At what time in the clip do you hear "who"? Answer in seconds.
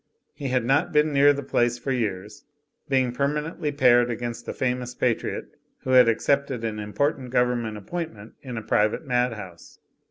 5.83-5.91